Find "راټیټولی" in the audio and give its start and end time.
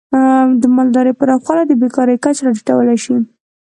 2.45-2.97